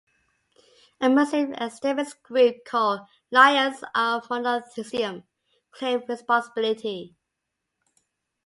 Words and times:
A 0.99 1.09
Muslim 1.11 1.53
extremist 1.53 2.23
group 2.23 2.65
called 2.65 3.01
"Lions 3.29 3.83
of 3.93 4.27
Monotheism" 4.31 5.25
claimed 5.69 6.09
responsibility. 6.09 7.15